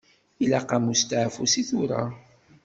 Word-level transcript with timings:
Ilaq-am 0.43 0.85
usteɛfu 0.91 1.43
seg 1.47 1.65
tura. 1.69 2.01